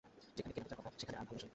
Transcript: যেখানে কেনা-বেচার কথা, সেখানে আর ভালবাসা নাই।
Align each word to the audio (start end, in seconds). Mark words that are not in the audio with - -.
যেখানে 0.35 0.53
কেনা-বেচার 0.55 0.77
কথা, 0.79 0.89
সেখানে 1.01 1.17
আর 1.21 1.25
ভালবাসা 1.29 1.39
নাই। 1.39 1.49